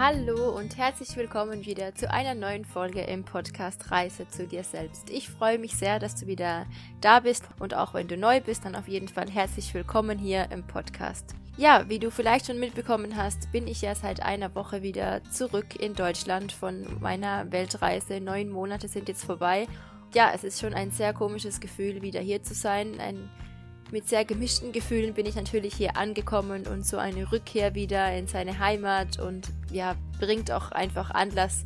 [0.00, 5.10] Hallo und herzlich willkommen wieder zu einer neuen Folge im Podcast Reise zu dir selbst.
[5.10, 6.66] Ich freue mich sehr, dass du wieder
[7.00, 10.52] da bist und auch wenn du neu bist, dann auf jeden Fall herzlich willkommen hier
[10.52, 11.34] im Podcast.
[11.56, 15.74] Ja, wie du vielleicht schon mitbekommen hast, bin ich ja seit einer Woche wieder zurück
[15.74, 18.20] in Deutschland von meiner Weltreise.
[18.20, 19.66] Neun Monate sind jetzt vorbei.
[20.14, 23.00] Ja, es ist schon ein sehr komisches Gefühl, wieder hier zu sein.
[23.00, 23.28] Ein
[23.90, 28.26] mit sehr gemischten Gefühlen bin ich natürlich hier angekommen und so eine Rückkehr wieder in
[28.26, 31.64] seine Heimat und ja, bringt auch einfach Anlass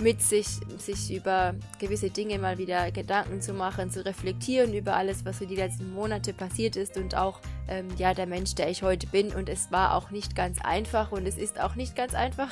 [0.00, 0.46] mit sich,
[0.78, 5.46] sich über gewisse Dinge mal wieder Gedanken zu machen, zu reflektieren über alles, was so
[5.46, 9.32] die letzten Monate passiert ist und auch ähm, ja der Mensch, der ich heute bin.
[9.32, 12.50] Und es war auch nicht ganz einfach und es ist auch nicht ganz einfach,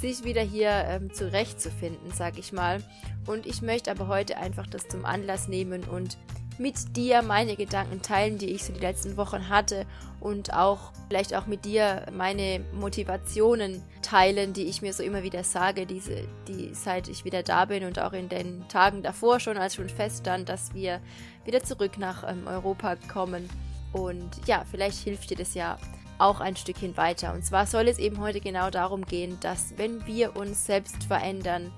[0.00, 2.82] sich wieder hier ähm, zurechtzufinden, sag ich mal.
[3.26, 6.16] Und ich möchte aber heute einfach das zum Anlass nehmen und
[6.60, 9.86] mit dir meine Gedanken teilen, die ich so die letzten Wochen hatte
[10.20, 15.42] und auch vielleicht auch mit dir meine Motivationen teilen, die ich mir so immer wieder
[15.42, 19.56] sage, diese, die seit ich wieder da bin und auch in den Tagen davor schon,
[19.56, 21.00] als schon feststand, dass wir
[21.46, 23.48] wieder zurück nach ähm, Europa kommen.
[23.94, 25.78] Und ja, vielleicht hilft dir das ja
[26.18, 27.32] auch ein Stückchen weiter.
[27.32, 31.72] Und zwar soll es eben heute genau darum gehen, dass wenn wir uns selbst verändern,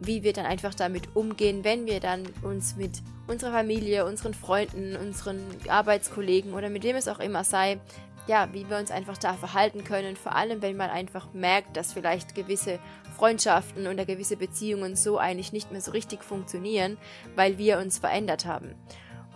[0.00, 4.96] wie wir dann einfach damit umgehen, wenn wir dann uns mit unserer Familie, unseren Freunden,
[4.96, 7.78] unseren Arbeitskollegen oder mit wem es auch immer sei,
[8.26, 11.92] ja, wie wir uns einfach da verhalten können, vor allem wenn man einfach merkt, dass
[11.92, 12.78] vielleicht gewisse
[13.16, 16.96] Freundschaften oder gewisse Beziehungen so eigentlich nicht mehr so richtig funktionieren,
[17.34, 18.74] weil wir uns verändert haben.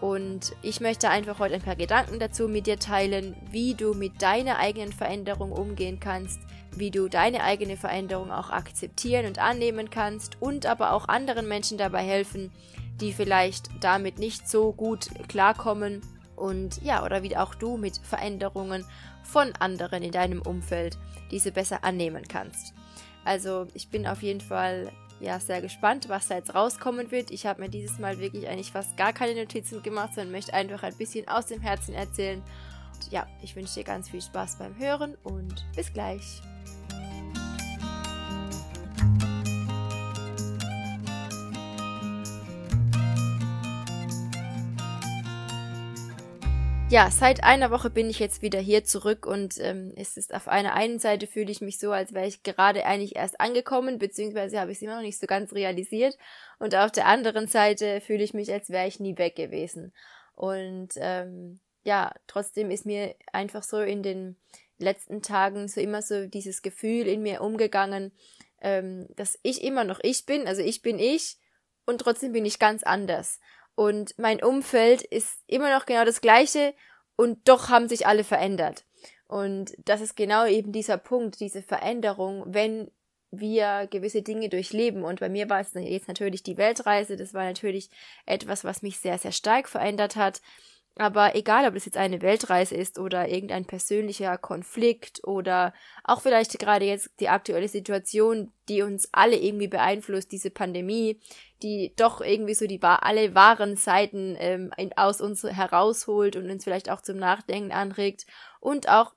[0.01, 4.23] Und ich möchte einfach heute ein paar Gedanken dazu mit dir teilen, wie du mit
[4.23, 6.41] deiner eigenen Veränderung umgehen kannst,
[6.77, 11.79] wie du deine eigene Veränderung auch akzeptieren und annehmen kannst und aber auch anderen Menschen
[11.79, 12.53] dabei helfen,
[13.01, 16.01] die vielleicht damit nicht so gut klarkommen
[16.37, 18.85] und ja, oder wie auch du mit Veränderungen
[19.23, 20.99] von anderen in deinem Umfeld
[21.31, 22.75] diese besser annehmen kannst.
[23.25, 27.31] Also ich bin auf jeden Fall ja sehr gespannt, was da jetzt rauskommen wird.
[27.31, 30.83] Ich habe mir dieses Mal wirklich eigentlich fast gar keine Notizen gemacht, sondern möchte einfach
[30.83, 32.43] ein bisschen aus dem Herzen erzählen.
[32.95, 36.43] Und ja, ich wünsche dir ganz viel Spaß beim Hören und bis gleich.
[46.95, 50.47] Ja, seit einer Woche bin ich jetzt wieder hier zurück und ähm, es ist auf
[50.47, 54.61] einer einen Seite fühle ich mich so, als wäre ich gerade eigentlich erst angekommen, beziehungsweise
[54.61, 56.17] habe ich es immer noch nicht so ganz realisiert.
[56.61, 59.93] Und auf der anderen Seite fühle ich mich, als wäre ich nie weg gewesen.
[60.37, 64.37] Und ähm, ja, trotzdem ist mir einfach so in den
[64.79, 68.13] letzten Tagen so immer so dieses Gefühl in mir umgegangen,
[68.61, 71.39] ähm, dass ich immer noch ich bin, also ich bin ich
[71.87, 73.41] und trotzdem bin ich ganz anders
[73.75, 76.75] und mein Umfeld ist immer noch genau das gleiche
[77.17, 78.85] und doch haben sich alle verändert.
[79.27, 82.91] Und das ist genau eben dieser Punkt, diese Veränderung, wenn
[83.31, 85.03] wir gewisse Dinge durchleben.
[85.03, 87.17] Und bei mir war es jetzt natürlich die Weltreise.
[87.17, 87.91] Das war natürlich
[88.27, 90.41] etwas, was mich sehr, sehr stark verändert hat.
[90.97, 95.75] Aber egal, ob es jetzt eine Weltreise ist oder irgendein persönlicher Konflikt oder
[96.05, 101.21] auch vielleicht gerade jetzt die aktuelle Situation, die uns alle irgendwie beeinflusst, diese Pandemie,
[101.63, 106.89] die doch irgendwie so die alle wahren Seiten ähm, aus uns herausholt und uns vielleicht
[106.89, 108.25] auch zum Nachdenken anregt
[108.61, 109.15] und auch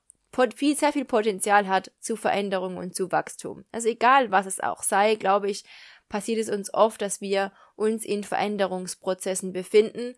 [0.56, 3.64] viel, sehr viel Potenzial hat zu Veränderung und zu Wachstum.
[3.70, 5.64] Also egal, was es auch sei, glaube ich,
[6.08, 10.14] passiert es uns oft, dass wir uns in Veränderungsprozessen befinden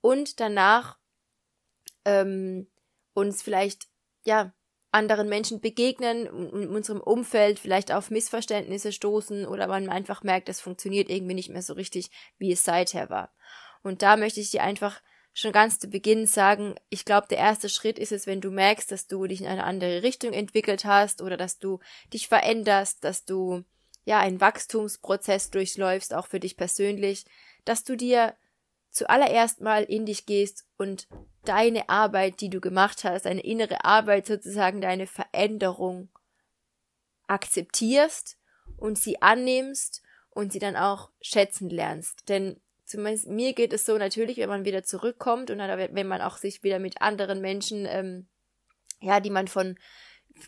[0.00, 0.99] und danach
[2.04, 2.66] ähm,
[3.14, 3.88] uns vielleicht,
[4.24, 4.52] ja,
[4.92, 10.60] anderen Menschen begegnen, in unserem Umfeld vielleicht auf Missverständnisse stoßen oder man einfach merkt, es
[10.60, 13.32] funktioniert irgendwie nicht mehr so richtig, wie es seither war.
[13.82, 15.00] Und da möchte ich dir einfach
[15.32, 18.90] schon ganz zu Beginn sagen, ich glaube, der erste Schritt ist es, wenn du merkst,
[18.90, 21.78] dass du dich in eine andere Richtung entwickelt hast oder dass du
[22.12, 23.64] dich veränderst, dass du
[24.04, 27.24] ja einen Wachstumsprozess durchläufst, auch für dich persönlich,
[27.64, 28.34] dass du dir
[28.90, 31.08] zuallererst mal in dich gehst und
[31.44, 36.08] deine Arbeit, die du gemacht hast, deine innere Arbeit sozusagen, deine Veränderung
[37.26, 38.36] akzeptierst
[38.76, 42.28] und sie annimmst und sie dann auch schätzen lernst.
[42.28, 46.20] Denn zumindest mir geht es so natürlich, wenn man wieder zurückkommt und dann, wenn man
[46.20, 48.26] auch sich wieder mit anderen Menschen, ähm,
[49.00, 49.78] ja, die man von,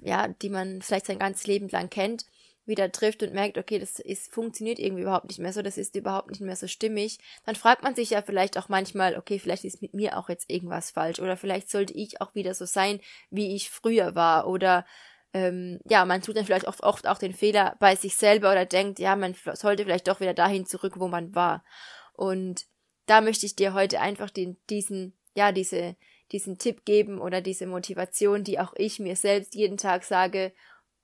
[0.01, 2.27] ja, die man vielleicht sein ganzes Leben lang kennt,
[2.65, 5.97] wieder trifft und merkt, okay, das ist, funktioniert irgendwie überhaupt nicht mehr so, das ist
[5.97, 9.65] überhaupt nicht mehr so stimmig, dann fragt man sich ja vielleicht auch manchmal, okay, vielleicht
[9.65, 13.01] ist mit mir auch jetzt irgendwas falsch oder vielleicht sollte ich auch wieder so sein,
[13.31, 14.87] wie ich früher war oder
[15.35, 18.67] ähm, ja, man tut dann vielleicht oft, oft auch den Fehler bei sich selber oder
[18.67, 21.65] denkt, ja, man sollte vielleicht doch wieder dahin zurück, wo man war.
[22.13, 22.67] Und
[23.07, 25.97] da möchte ich dir heute einfach den, diesen, ja, diese,
[26.33, 30.53] diesen Tipp geben oder diese Motivation, die auch ich mir selbst jeden Tag sage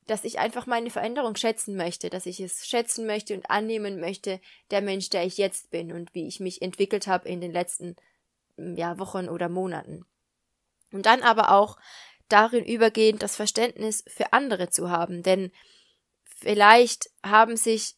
[0.09, 4.41] dass ich einfach meine Veränderung schätzen möchte, dass ich es schätzen möchte und annehmen möchte,
[4.71, 7.95] der Mensch, der ich jetzt bin und wie ich mich entwickelt habe in den letzten
[8.57, 10.07] ja, Wochen oder Monaten.
[10.91, 11.77] Und dann aber auch
[12.29, 15.53] darin übergehend das Verständnis für andere zu haben, denn
[16.25, 17.95] vielleicht haben sich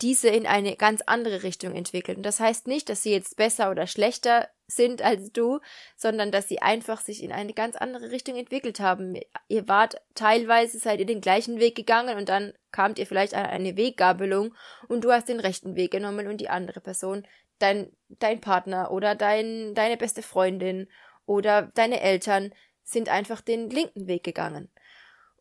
[0.00, 2.16] diese in eine ganz andere Richtung entwickelt.
[2.16, 5.60] Und das heißt nicht, dass sie jetzt besser oder schlechter sind als du,
[5.96, 9.18] sondern dass sie einfach sich in eine ganz andere Richtung entwickelt haben.
[9.48, 13.46] Ihr wart teilweise, seid ihr den gleichen Weg gegangen und dann kamt ihr vielleicht an
[13.46, 14.54] eine Weggabelung
[14.88, 17.26] und du hast den rechten Weg genommen und die andere Person,
[17.58, 20.88] dein, dein Partner oder dein, deine beste Freundin
[21.26, 22.52] oder deine Eltern
[22.82, 24.70] sind einfach den linken Weg gegangen.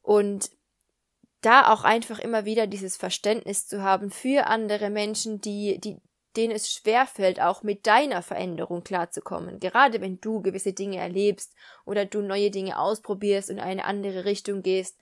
[0.02, 0.50] Und
[1.42, 5.98] da auch einfach immer wieder dieses Verständnis zu haben für andere Menschen, die, die,
[6.38, 9.60] denen es schwerfällt, auch mit deiner Veränderung klarzukommen.
[9.60, 11.54] Gerade wenn du gewisse Dinge erlebst
[11.86, 14.98] oder du neue Dinge ausprobierst und eine andere Richtung gehst,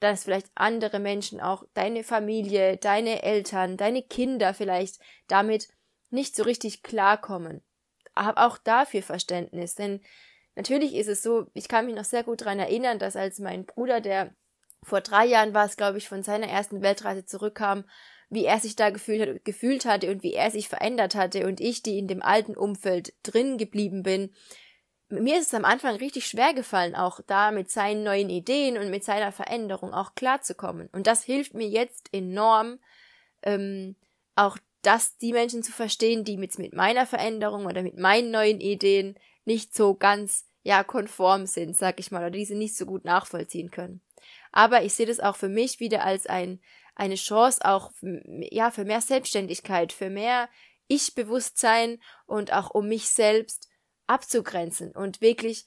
[0.00, 5.68] dass vielleicht andere Menschen, auch deine Familie, deine Eltern, deine Kinder vielleicht damit
[6.10, 7.62] nicht so richtig klarkommen.
[8.14, 10.00] Hab auch dafür Verständnis, denn
[10.54, 13.64] natürlich ist es so, ich kann mich noch sehr gut daran erinnern, dass als mein
[13.64, 14.34] Bruder, der
[14.82, 17.84] vor drei Jahren war es, glaube ich, von seiner ersten Weltreise zurückkam,
[18.30, 21.82] wie er sich da gefühlt, gefühlt hatte und wie er sich verändert hatte und ich,
[21.82, 24.30] die in dem alten Umfeld drin geblieben bin.
[25.08, 28.90] Mir ist es am Anfang richtig schwer gefallen, auch da mit seinen neuen Ideen und
[28.90, 30.88] mit seiner Veränderung auch klarzukommen.
[30.92, 32.78] Und das hilft mir jetzt enorm,
[33.42, 33.96] ähm,
[34.36, 38.60] auch das die Menschen zu verstehen, die mit, mit meiner Veränderung oder mit meinen neuen
[38.60, 43.06] Ideen nicht so ganz ja konform sind, sag ich mal, oder diese nicht so gut
[43.06, 44.02] nachvollziehen können.
[44.52, 46.60] Aber ich sehe das auch für mich wieder als ein,
[46.98, 50.48] eine Chance auch ja für mehr Selbstständigkeit, für mehr
[50.88, 53.68] Ich-Bewusstsein und auch um mich selbst
[54.06, 55.66] abzugrenzen und wirklich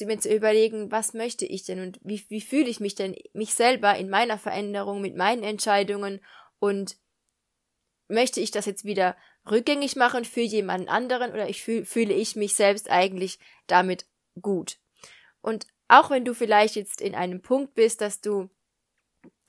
[0.00, 3.54] mir zu überlegen, was möchte ich denn und wie, wie fühle ich mich denn mich
[3.54, 6.20] selber in meiner Veränderung mit meinen Entscheidungen
[6.58, 6.96] und
[8.08, 9.16] möchte ich das jetzt wieder
[9.50, 14.06] rückgängig machen für jemanden anderen oder ich fühl, fühle ich mich selbst eigentlich damit
[14.40, 14.78] gut.
[15.42, 18.48] Und auch wenn du vielleicht jetzt in einem Punkt bist, dass du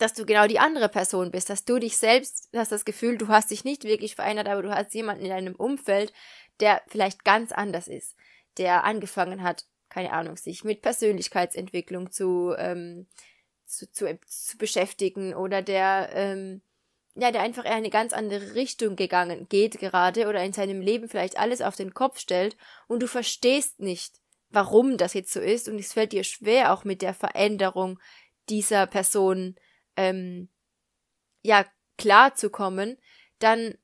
[0.04, 3.30] dass du genau die andere Person bist, dass du dich selbst, hast das Gefühl, du
[3.30, 6.12] hast dich nicht wirklich verändert, aber du hast jemanden in deinem Umfeld,
[6.60, 8.18] der vielleicht ganz anders ist,
[8.58, 13.08] der angefangen hat, keine Ahnung, sich mit Persönlichkeitsentwicklung zu, ähm,
[13.66, 16.62] zu, zu, zu beschäftigen oder der ähm,
[17.16, 21.08] ja, der einfach eher eine ganz andere Richtung gegangen geht gerade oder in seinem Leben
[21.08, 22.58] vielleicht alles auf den Kopf stellt
[22.88, 24.16] und du verstehst nicht,
[24.50, 28.00] warum das jetzt so ist und es fällt dir schwer, auch mit der Veränderung
[28.50, 29.56] dieser Person
[29.98, 30.50] ähm,
[31.42, 31.66] ja
[31.98, 32.98] klar zu kommen,
[33.40, 33.76] dann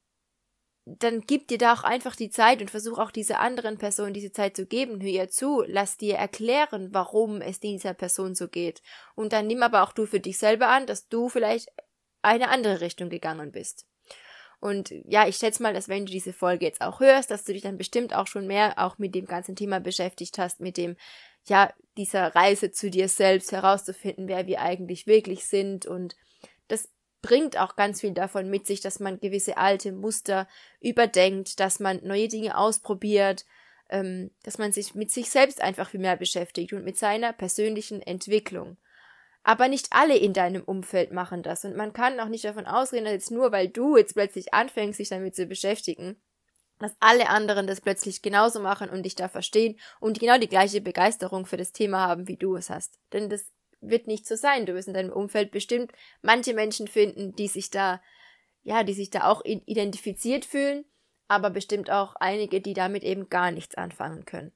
[0.97, 4.31] dann gib dir da auch einfach die Zeit und versuch auch dieser anderen Person diese
[4.31, 5.01] Zeit zu geben.
[5.01, 8.81] Hör ihr zu, lass dir erklären, warum es dieser Person so geht.
[9.15, 11.69] Und dann nimm aber auch du für dich selber an, dass du vielleicht
[12.21, 13.85] eine andere Richtung gegangen bist.
[14.59, 17.53] Und ja, ich schätze mal, dass wenn du diese Folge jetzt auch hörst, dass du
[17.53, 20.97] dich dann bestimmt auch schon mehr auch mit dem ganzen Thema beschäftigt hast, mit dem,
[21.49, 25.85] ja, dieser Reise zu dir selbst herauszufinden, wer wir eigentlich wirklich sind.
[25.85, 26.15] Und
[26.67, 26.89] das
[27.21, 30.47] bringt auch ganz viel davon mit sich, dass man gewisse alte Muster
[30.79, 33.45] überdenkt, dass man neue Dinge ausprobiert,
[33.89, 38.01] ähm, dass man sich mit sich selbst einfach viel mehr beschäftigt und mit seiner persönlichen
[38.01, 38.77] Entwicklung.
[39.43, 41.65] Aber nicht alle in deinem Umfeld machen das.
[41.65, 44.97] Und man kann auch nicht davon ausgehen, dass jetzt nur weil du jetzt plötzlich anfängst,
[44.97, 46.21] sich damit zu beschäftigen,
[46.79, 50.81] dass alle anderen das plötzlich genauso machen und dich da verstehen und genau die gleiche
[50.81, 52.97] Begeisterung für das Thema haben, wie du es hast.
[53.13, 54.65] Denn das wird nicht so sein.
[54.65, 58.01] Du wirst in deinem Umfeld bestimmt manche Menschen finden, die sich da,
[58.63, 60.85] ja, die sich da auch identifiziert fühlen,
[61.27, 64.51] aber bestimmt auch einige, die damit eben gar nichts anfangen können.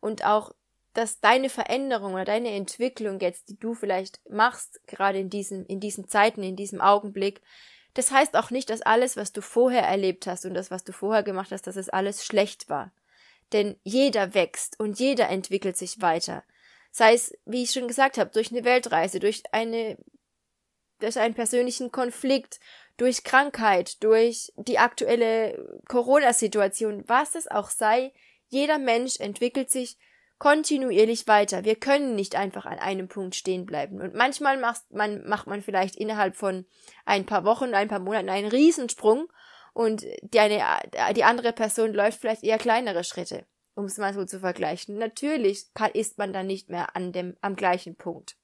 [0.00, 0.52] Und auch
[0.92, 5.80] dass deine Veränderung oder deine Entwicklung jetzt, die du vielleicht machst, gerade in diesen, in
[5.80, 7.40] diesen Zeiten, in diesem Augenblick,
[7.94, 10.92] das heißt auch nicht, dass alles, was du vorher erlebt hast und das, was du
[10.92, 12.92] vorher gemacht hast, dass es alles schlecht war.
[13.52, 16.44] Denn jeder wächst und jeder entwickelt sich weiter.
[16.92, 19.98] Sei es, wie ich schon gesagt habe, durch eine Weltreise, durch eine,
[21.00, 22.60] durch einen persönlichen Konflikt,
[22.96, 28.12] durch Krankheit, durch die aktuelle Corona-Situation, was es auch sei,
[28.48, 29.96] jeder Mensch entwickelt sich
[30.40, 31.64] kontinuierlich weiter.
[31.64, 34.00] Wir können nicht einfach an einem Punkt stehen bleiben.
[34.00, 36.64] Und manchmal macht man, macht man vielleicht innerhalb von
[37.04, 39.30] ein paar Wochen, ein paar Monaten einen Riesensprung
[39.74, 40.64] und die, eine,
[41.14, 43.44] die andere Person läuft vielleicht eher kleinere Schritte,
[43.74, 44.96] um es mal so zu vergleichen.
[44.96, 48.36] Natürlich ist man dann nicht mehr an dem, am gleichen Punkt.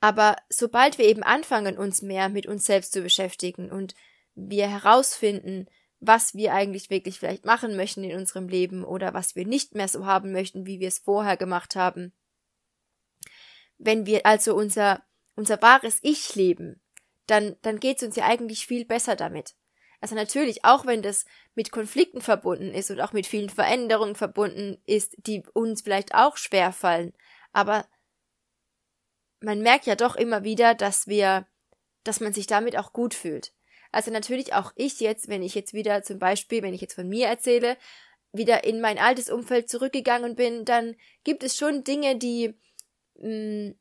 [0.00, 3.94] Aber sobald wir eben anfangen, uns mehr mit uns selbst zu beschäftigen und
[4.34, 5.68] wir herausfinden,
[6.00, 9.88] was wir eigentlich wirklich vielleicht machen möchten in unserem Leben oder was wir nicht mehr
[9.88, 12.12] so haben möchten, wie wir es vorher gemacht haben.
[13.78, 15.02] Wenn wir also unser
[15.36, 16.80] unser wahres Ich leben,
[17.26, 19.54] dann, dann geht's uns ja eigentlich viel besser damit.
[20.00, 21.24] Also natürlich, auch wenn das
[21.54, 26.36] mit Konflikten verbunden ist und auch mit vielen Veränderungen verbunden ist, die uns vielleicht auch
[26.36, 27.12] schwer fallen,
[27.52, 27.86] aber
[29.40, 31.46] man merkt ja doch immer wieder, dass wir,
[32.04, 33.52] dass man sich damit auch gut fühlt.
[33.92, 37.08] Also natürlich auch ich jetzt, wenn ich jetzt wieder zum Beispiel, wenn ich jetzt von
[37.08, 37.76] mir erzähle,
[38.32, 42.54] wieder in mein altes Umfeld zurückgegangen bin, dann gibt es schon Dinge, die
[43.18, 43.74] mh, mm,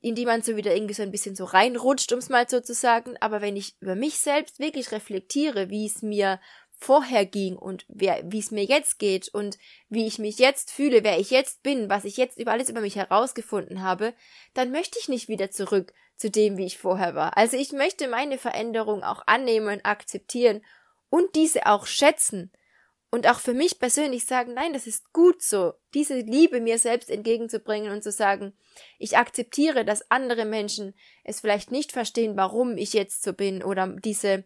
[0.00, 2.60] in die man so wieder irgendwie so ein bisschen so reinrutscht, um es mal so
[2.60, 3.16] zu sagen.
[3.20, 6.40] Aber wenn ich über mich selbst wirklich reflektiere, wie es mir
[6.72, 11.18] vorher ging und wie es mir jetzt geht und wie ich mich jetzt fühle, wer
[11.18, 14.14] ich jetzt bin, was ich jetzt über alles über mich herausgefunden habe,
[14.54, 15.92] dann möchte ich nicht wieder zurück
[16.22, 17.36] zu dem, wie ich vorher war.
[17.36, 20.64] Also ich möchte meine Veränderung auch annehmen, akzeptieren
[21.10, 22.52] und diese auch schätzen
[23.10, 27.10] und auch für mich persönlich sagen, nein, das ist gut so, diese Liebe mir selbst
[27.10, 28.52] entgegenzubringen und zu sagen,
[29.00, 33.88] ich akzeptiere, dass andere Menschen es vielleicht nicht verstehen, warum ich jetzt so bin oder
[33.88, 34.44] diese,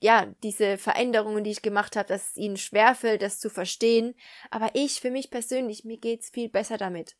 [0.00, 4.14] ja, diese Veränderungen, die ich gemacht habe, dass es ihnen schwerfällt, das zu verstehen.
[4.50, 7.14] Aber ich, für mich persönlich, mir geht's viel besser damit.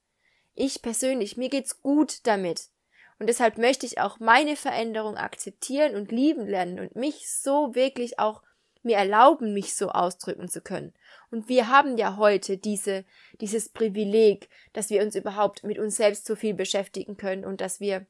[0.55, 2.71] Ich persönlich, mir geht's gut damit.
[3.19, 8.19] Und deshalb möchte ich auch meine Veränderung akzeptieren und lieben lernen und mich so wirklich
[8.19, 8.43] auch
[8.83, 10.95] mir erlauben, mich so ausdrücken zu können.
[11.31, 13.05] Und wir haben ja heute diese,
[13.41, 17.81] dieses Privileg, dass wir uns überhaupt mit uns selbst so viel beschäftigen können und dass
[17.81, 18.07] wir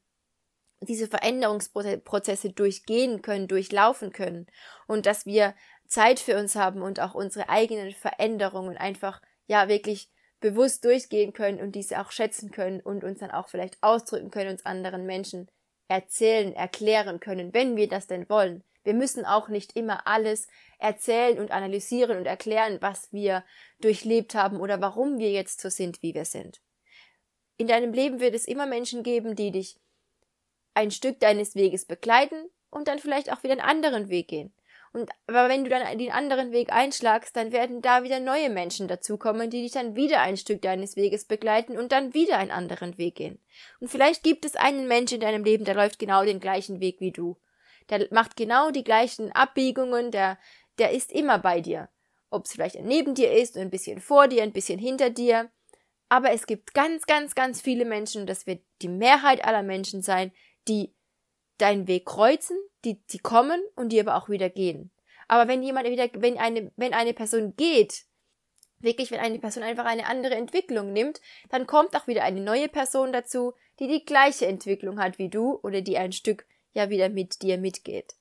[0.81, 4.47] diese Veränderungsprozesse durchgehen können, durchlaufen können
[4.87, 5.53] und dass wir
[5.87, 11.59] Zeit für uns haben und auch unsere eigenen Veränderungen einfach ja wirklich bewusst durchgehen können
[11.59, 15.49] und diese auch schätzen können und uns dann auch vielleicht ausdrücken können, uns anderen Menschen
[15.87, 18.63] erzählen, erklären können, wenn wir das denn wollen.
[18.83, 23.43] Wir müssen auch nicht immer alles erzählen und analysieren und erklären, was wir
[23.81, 26.61] durchlebt haben oder warum wir jetzt so sind, wie wir sind.
[27.57, 29.79] In deinem Leben wird es immer Menschen geben, die dich
[30.73, 34.53] ein Stück deines Weges begleiten und dann vielleicht auch wieder einen anderen Weg gehen.
[34.91, 38.87] Und aber wenn du dann den anderen Weg einschlagst, dann werden da wieder neue Menschen
[38.87, 42.97] dazukommen, die dich dann wieder ein Stück deines Weges begleiten und dann wieder einen anderen
[42.97, 43.39] Weg gehen.
[43.79, 46.99] Und vielleicht gibt es einen Menschen in deinem Leben, der läuft genau den gleichen Weg
[46.99, 47.37] wie du
[47.89, 50.37] der macht genau die gleichen Abbiegungen, der,
[50.77, 51.89] der ist immer bei dir.
[52.29, 55.51] Ob es vielleicht neben dir ist, ein bisschen vor dir, ein bisschen hinter dir.
[56.07, 60.31] Aber es gibt ganz, ganz, ganz viele Menschen, das wird die Mehrheit aller Menschen sein,
[60.67, 60.93] die
[61.61, 64.91] deinen Weg kreuzen, die, die kommen und die aber auch wieder gehen.
[65.27, 68.05] Aber wenn jemand wieder, wenn eine, wenn eine Person geht,
[68.79, 72.67] wirklich, wenn eine Person einfach eine andere Entwicklung nimmt, dann kommt auch wieder eine neue
[72.67, 77.09] Person dazu, die die gleiche Entwicklung hat wie du oder die ein Stück ja wieder
[77.09, 78.15] mit dir mitgeht.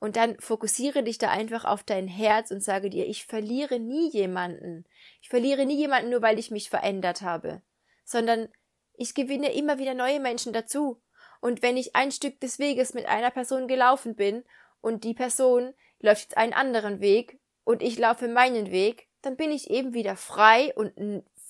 [0.00, 4.10] Und dann fokussiere dich da einfach auf dein Herz und sage dir, ich verliere nie
[4.10, 4.84] jemanden.
[5.20, 7.62] Ich verliere nie jemanden nur, weil ich mich verändert habe,
[8.04, 8.48] sondern
[8.94, 11.00] ich gewinne immer wieder neue Menschen dazu.
[11.40, 14.44] Und wenn ich ein Stück des Weges mit einer Person gelaufen bin
[14.80, 19.50] und die Person läuft jetzt einen anderen Weg und ich laufe meinen Weg, dann bin
[19.50, 20.92] ich eben wieder frei und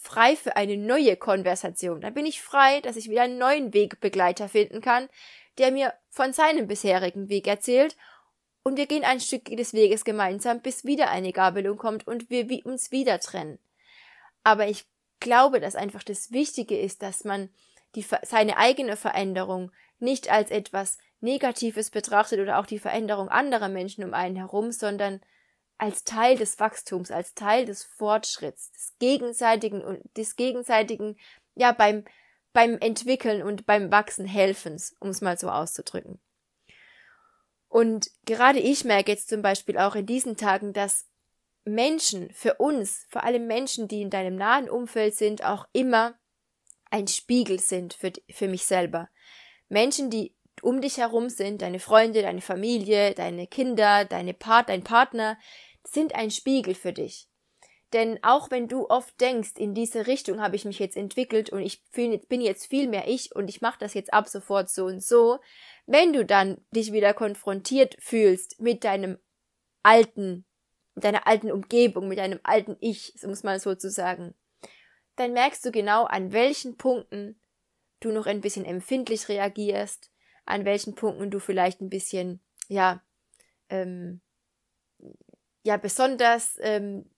[0.00, 2.00] frei für eine neue Konversation.
[2.00, 5.08] Dann bin ich frei, dass ich wieder einen neuen Wegbegleiter finden kann,
[5.58, 7.96] der mir von seinem bisherigen Weg erzählt,
[8.68, 12.66] und wir gehen ein Stück des Weges gemeinsam, bis wieder eine Gabelung kommt und wir
[12.66, 13.58] uns wieder trennen.
[14.44, 14.84] Aber ich
[15.20, 17.48] glaube, dass einfach das Wichtige ist, dass man
[17.94, 24.04] die, seine eigene Veränderung nicht als etwas Negatives betrachtet oder auch die Veränderung anderer Menschen
[24.04, 25.20] um einen herum, sondern
[25.78, 31.16] als Teil des Wachstums, als Teil des Fortschritts, des gegenseitigen und des gegenseitigen,
[31.54, 32.04] ja, beim,
[32.52, 36.20] beim Entwickeln und beim Wachsen helfens, um es mal so auszudrücken.
[37.68, 41.06] Und gerade ich merke jetzt zum Beispiel auch in diesen Tagen, dass
[41.64, 46.18] Menschen für uns, vor allem Menschen, die in deinem nahen Umfeld sind, auch immer
[46.90, 49.08] ein Spiegel sind für, für mich selber.
[49.68, 54.82] Menschen, die um dich herum sind, deine Freunde, deine Familie, deine Kinder, deine Part, dein
[54.82, 55.38] Partner,
[55.84, 57.28] sind ein Spiegel für dich.
[57.92, 61.60] Denn auch wenn du oft denkst, in diese Richtung habe ich mich jetzt entwickelt und
[61.60, 65.02] ich bin jetzt viel mehr ich und ich mache das jetzt ab sofort so und
[65.02, 65.38] so,
[65.86, 69.18] wenn du dann dich wieder konfrontiert fühlst mit deinem
[69.82, 70.44] alten,
[70.96, 74.34] deiner alten Umgebung, mit deinem alten Ich, um es mal so zu sagen,
[75.18, 77.40] dann merkst du genau, an welchen Punkten
[78.00, 80.10] du noch ein bisschen empfindlich reagierst,
[80.44, 83.02] an welchen Punkten du vielleicht ein bisschen, ja,
[83.68, 84.20] ähm,
[85.62, 87.10] ja, besonders ähm,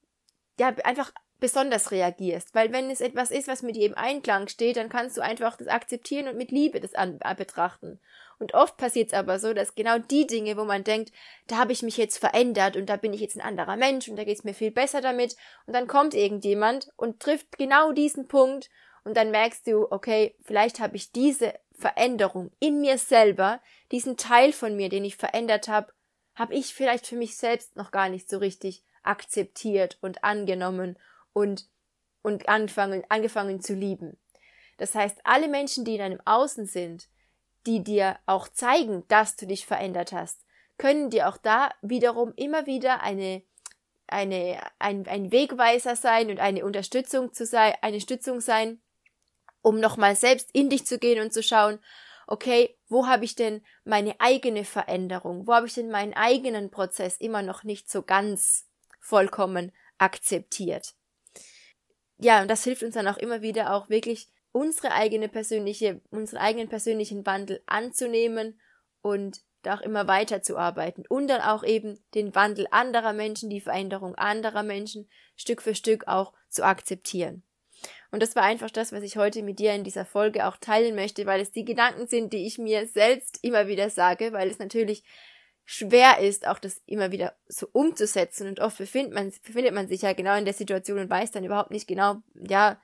[0.61, 2.55] ja, einfach besonders reagierst.
[2.55, 5.57] Weil wenn es etwas ist, was mit dir im Einklang steht, dann kannst du einfach
[5.57, 7.99] das akzeptieren und mit Liebe das an, äh, betrachten.
[8.41, 11.13] Und oft passiert es aber so, dass genau die Dinge, wo man denkt,
[11.47, 14.17] da habe ich mich jetzt verändert und da bin ich jetzt ein anderer Mensch und
[14.17, 18.29] da geht es mir viel besser damit, und dann kommt irgendjemand und trifft genau diesen
[18.29, 18.71] Punkt
[19.05, 23.61] und dann merkst du, okay, vielleicht habe ich diese Veränderung in mir selber,
[23.93, 25.93] diesen Teil von mir, den ich verändert habe,
[26.35, 30.99] habe ich vielleicht für mich selbst noch gar nicht so richtig akzeptiert und angenommen
[31.35, 31.69] und,
[32.23, 34.19] und angefangen, angefangen zu lieben.
[34.79, 37.11] Das heißt, alle Menschen, die in deinem Außen sind,
[37.67, 40.45] die dir auch zeigen, dass du dich verändert hast,
[40.79, 43.43] können dir auch da wiederum immer wieder eine,
[44.07, 48.81] eine, ein, ein Wegweiser sein und eine Unterstützung zu sein, eine Stützung sein,
[49.63, 51.79] um nochmal selbst in dich zu gehen und zu schauen,
[52.27, 57.17] okay, wo habe ich denn meine eigene Veränderung, wo habe ich denn meinen eigenen Prozess
[57.19, 58.67] immer noch nicht so ganz
[59.01, 60.95] vollkommen akzeptiert.
[62.19, 66.39] Ja, und das hilft uns dann auch immer wieder auch wirklich unsere eigene persönliche, unseren
[66.39, 68.61] eigenen persönlichen Wandel anzunehmen
[69.03, 74.15] und da auch immer weiterzuarbeiten und dann auch eben den Wandel anderer Menschen, die Veränderung
[74.15, 77.43] anderer Menschen Stück für Stück auch zu akzeptieren.
[78.11, 80.95] Und das war einfach das, was ich heute mit dir in dieser Folge auch teilen
[80.95, 84.59] möchte, weil es die Gedanken sind, die ich mir selbst immer wieder sage, weil es
[84.59, 85.05] natürlich
[85.65, 88.49] schwer ist, auch das immer wieder so umzusetzen.
[88.49, 91.45] Und oft befindet man, befindet man sich ja genau in der Situation und weiß dann
[91.45, 92.81] überhaupt nicht genau, ja,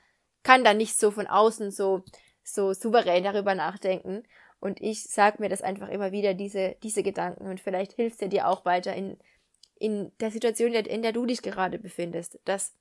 [0.47, 2.05] kann da nicht so von außen so,
[2.45, 4.23] so souverän darüber nachdenken.
[4.61, 7.49] Und ich sage mir das einfach immer wieder, diese, diese Gedanken.
[7.49, 9.19] Und vielleicht hilft es dir auch weiter in,
[9.75, 12.77] in der Situation, in der du dich gerade befindest, dass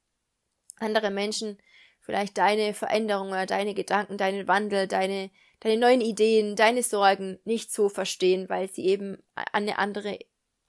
[0.77, 1.57] andere Menschen
[2.01, 7.89] vielleicht deine Veränderungen, deine Gedanken, deinen Wandel, deine, deine neuen Ideen, deine Sorgen nicht so
[7.89, 10.19] verstehen, weil sie eben eine andere,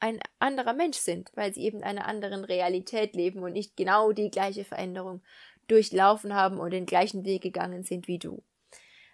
[0.00, 4.30] ein anderer Mensch sind, weil sie eben einer anderen Realität leben und nicht genau die
[4.30, 5.20] gleiche Veränderung
[5.68, 8.42] durchlaufen haben und den gleichen Weg gegangen sind wie du.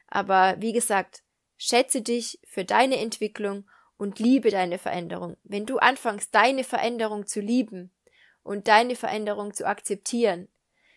[0.06, 1.22] Aber wie gesagt,
[1.56, 3.64] schätze dich für deine Entwicklung
[3.96, 5.36] und liebe deine Veränderung.
[5.44, 7.92] Wenn du anfängst, deine Veränderung zu lieben
[8.42, 10.48] und deine Veränderung zu akzeptieren,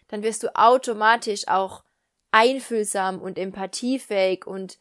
[0.08, 1.84] dann wirst du automatisch auch
[2.32, 4.80] einfühlsam und empathiefähig und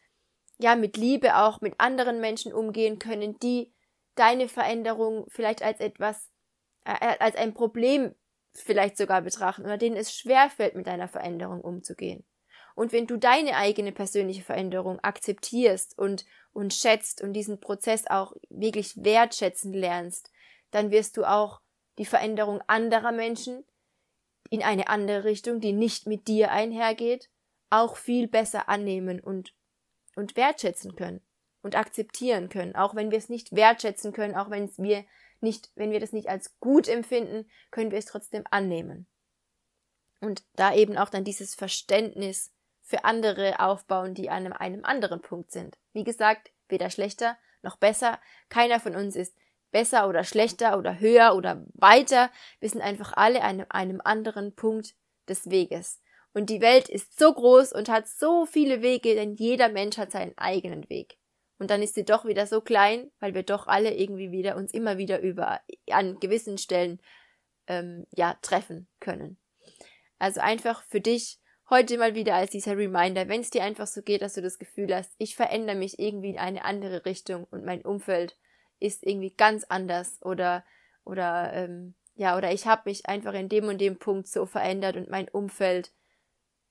[0.59, 3.73] ja, mit Liebe auch mit anderen Menschen umgehen können, die
[4.15, 6.31] deine Veränderung vielleicht als etwas,
[6.85, 8.15] äh, als ein Problem
[8.55, 12.25] vielleicht sogar betrachten oder denen es schwerfällt, mit deiner Veränderung umzugehen.
[12.75, 18.35] Und wenn du deine eigene persönliche Veränderung akzeptierst und, und schätzt und diesen Prozess auch
[18.49, 20.31] wirklich wertschätzen lernst,
[20.71, 21.61] dann wirst du auch
[21.99, 23.65] die Veränderung anderer Menschen
[24.51, 27.31] in eine andere Richtung, die nicht mit dir einhergeht,
[27.71, 29.55] auch viel besser annehmen und,
[30.17, 31.21] und wertschätzen können
[31.63, 35.05] und akzeptieren können, auch wenn wir es nicht wertschätzen können, auch wenn wir
[35.45, 39.07] nicht, wenn wir das nicht als gut empfinden, können wir es trotzdem annehmen.
[40.21, 42.53] Und da eben auch dann dieses Verständnis
[42.83, 45.79] für andere aufbauen, die an einem, einem anderen Punkt sind.
[45.93, 48.19] Wie gesagt, weder schlechter noch besser.
[48.49, 49.37] Keiner von uns ist
[49.71, 52.31] besser oder schlechter oder höher oder weiter.
[52.61, 54.95] Wir sind einfach alle an einem, einem anderen Punkt
[55.29, 56.01] des Weges.
[56.33, 60.11] Und die Welt ist so groß und hat so viele Wege, denn jeder Mensch hat
[60.11, 61.17] seinen eigenen Weg.
[61.59, 64.73] Und dann ist sie doch wieder so klein, weil wir doch alle irgendwie wieder uns
[64.73, 67.01] immer wieder über an gewissen Stellen
[67.67, 69.39] ähm, ja treffen können.
[70.19, 71.39] Also einfach für dich
[71.71, 74.59] heute mal wieder als dieser Reminder, wenn es dir einfach so geht, dass du das
[74.59, 78.37] Gefühl hast, ich verändere mich irgendwie in eine andere Richtung und mein Umfeld
[78.81, 80.65] ist irgendwie ganz anders oder
[81.05, 84.97] oder ähm, ja oder ich habe mich einfach in dem und dem Punkt so verändert
[84.97, 85.93] und mein Umfeld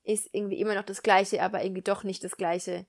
[0.03, 2.85] ist irgendwie immer noch das gleiche, aber irgendwie doch nicht das gleiche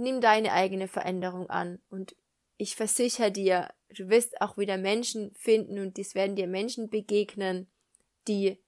[0.00, 2.16] nimm deine eigene Veränderung an und
[2.56, 7.70] ich versichere dir, du wirst auch wieder Menschen finden und es werden dir Menschen begegnen,
[8.28, 8.62] die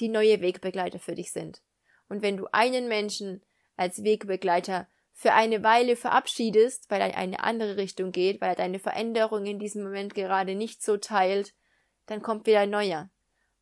[0.00, 1.62] die neue Wegbegleiter für dich sind.
[2.08, 3.44] Und wenn du einen Menschen
[3.76, 8.80] als Wegbegleiter für eine Weile verabschiedest, weil er eine andere Richtung geht, weil er deine
[8.80, 11.54] Veränderung in diesem Moment gerade nicht so teilt,
[12.06, 13.08] dann kommt wieder ein neuer.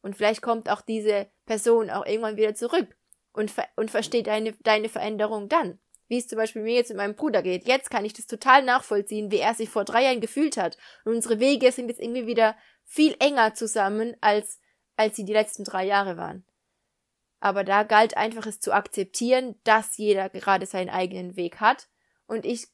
[0.01, 2.97] Und vielleicht kommt auch diese Person auch irgendwann wieder zurück
[3.33, 5.79] und, ver und versteht deine, deine Veränderung dann
[6.13, 7.67] wie es zum Beispiel mir jetzt mit meinem Bruder geht.
[7.67, 10.77] Jetzt kann ich das total nachvollziehen, wie er sich vor drei Jahren gefühlt hat.
[11.07, 14.61] Und unsere Wege sind jetzt irgendwie wieder viel enger zusammen, als,
[14.95, 16.45] als sie die letzten drei Jahre waren.
[17.41, 21.89] Aber da galt einfach es zu akzeptieren, dass jeder gerade seinen eigenen Weg hat.
[22.27, 22.67] Und ich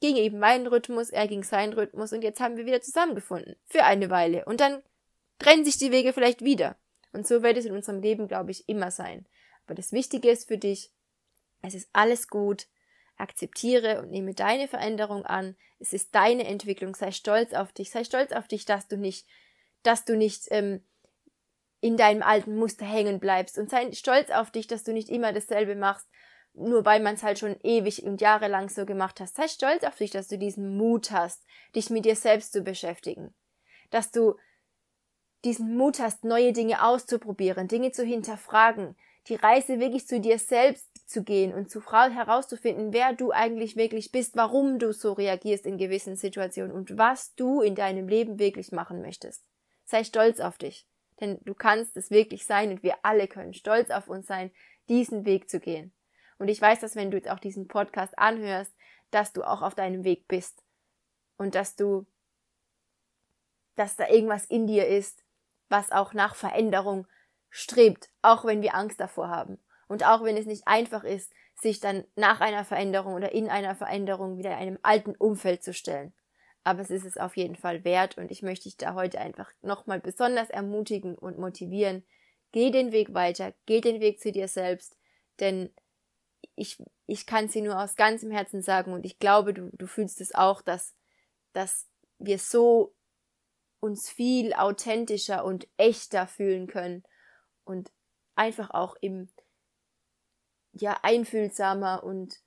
[0.00, 3.56] ging eben meinen Rhythmus, er ging seinen Rhythmus und jetzt haben wir wieder zusammengefunden.
[3.64, 4.44] Für eine Weile.
[4.44, 4.82] Und dann
[5.38, 6.76] trennen sich die Wege vielleicht wieder.
[7.14, 9.26] Und so wird es in unserem Leben, glaube ich, immer sein.
[9.64, 10.92] Aber das Wichtige ist für dich,
[11.62, 12.66] es ist alles gut.
[13.16, 15.56] Akzeptiere und nehme deine Veränderung an.
[15.80, 16.94] Es ist deine Entwicklung.
[16.94, 17.90] Sei stolz auf dich.
[17.90, 19.26] Sei stolz auf dich, dass du nicht,
[19.82, 20.84] dass du nicht ähm,
[21.80, 23.58] in deinem alten Muster hängen bleibst.
[23.58, 26.08] Und sei stolz auf dich, dass du nicht immer dasselbe machst,
[26.54, 29.36] nur weil man es halt schon ewig und jahrelang so gemacht hast.
[29.36, 31.44] Sei stolz auf dich, dass du diesen Mut hast,
[31.74, 33.34] dich mit dir selbst zu beschäftigen.
[33.90, 34.36] Dass du
[35.44, 38.96] diesen Mut hast, neue Dinge auszuprobieren, Dinge zu hinterfragen,
[39.28, 44.12] die Reise wirklich zu dir selbst zu gehen und zu herauszufinden, wer du eigentlich wirklich
[44.12, 48.72] bist, warum du so reagierst in gewissen Situationen und was du in deinem Leben wirklich
[48.72, 49.44] machen möchtest.
[49.84, 50.86] Sei stolz auf dich,
[51.20, 54.50] denn du kannst es wirklich sein und wir alle können stolz auf uns sein,
[54.88, 55.92] diesen Weg zu gehen.
[56.38, 58.74] Und ich weiß, dass wenn du jetzt auch diesen Podcast anhörst,
[59.10, 60.62] dass du auch auf deinem Weg bist
[61.36, 62.06] und dass du,
[63.76, 65.24] dass da irgendwas in dir ist,
[65.68, 67.06] was auch nach Veränderung
[67.50, 69.58] strebt, auch wenn wir Angst davor haben.
[69.88, 73.74] Und auch wenn es nicht einfach ist, sich dann nach einer Veränderung oder in einer
[73.74, 76.12] Veränderung wieder in einem alten Umfeld zu stellen.
[76.62, 79.50] Aber es ist es auf jeden Fall wert und ich möchte dich da heute einfach
[79.62, 82.04] nochmal besonders ermutigen und motivieren.
[82.52, 84.96] Geh den Weg weiter, geh den Weg zu dir selbst,
[85.40, 85.70] denn
[86.54, 90.20] ich, ich kann sie nur aus ganzem Herzen sagen und ich glaube, du, du fühlst
[90.20, 90.94] es auch, dass,
[91.52, 92.94] dass wir so
[93.80, 97.02] uns viel authentischer und echter fühlen können
[97.68, 97.92] und
[98.34, 99.28] einfach auch im,
[100.72, 102.40] ja, einfühlsamer und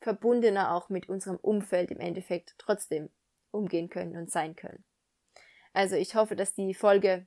[0.00, 3.10] verbundener auch mit unserem Umfeld im Endeffekt trotzdem
[3.50, 4.84] umgehen können und sein können.
[5.72, 7.26] Also ich hoffe, dass die Folge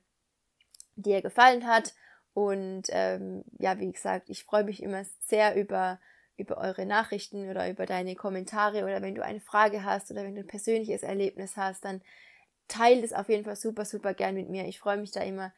[0.94, 1.94] dir gefallen hat
[2.32, 5.98] und ähm, ja, wie gesagt, ich freue mich immer sehr über
[6.38, 10.34] über eure Nachrichten oder über deine Kommentare oder wenn du eine Frage hast oder wenn
[10.34, 12.02] du ein persönliches Erlebnis hast, dann
[12.68, 14.66] teile es auf jeden Fall super, super gern mit mir.
[14.66, 15.54] Ich freue mich da immer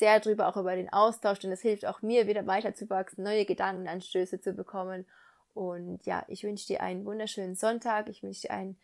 [0.00, 3.22] sehr drüber, auch über den Austausch, denn es hilft auch mir wieder weiter zu wachsen,
[3.22, 5.06] neue Gedankenanstöße zu bekommen.
[5.54, 8.08] Und ja, ich wünsche dir einen wunderschönen Sonntag.
[8.08, 8.76] Ich wünsche dir einen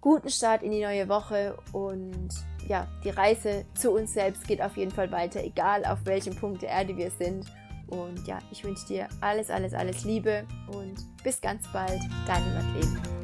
[0.00, 2.28] guten Start in die neue Woche und
[2.68, 6.62] ja, die Reise zu uns selbst geht auf jeden Fall weiter, egal auf welchem Punkt
[6.62, 7.46] der Erde wir sind.
[7.88, 13.17] Und ja, ich wünsche dir alles, alles, alles Liebe und bis ganz bald, deine Madeleine.